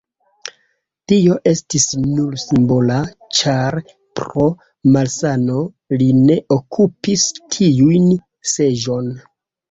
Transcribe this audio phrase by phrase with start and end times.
[1.11, 2.95] Tio estis nur simbola,
[3.39, 3.77] ĉar
[4.19, 4.45] pro
[4.95, 5.59] malsano
[6.01, 7.27] li ne okupis
[7.57, 8.09] tiun
[8.53, 9.13] seĝon.